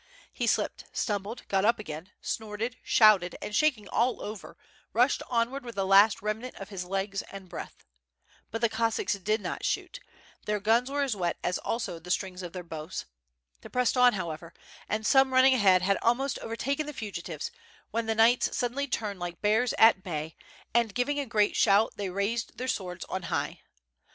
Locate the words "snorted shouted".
2.21-3.35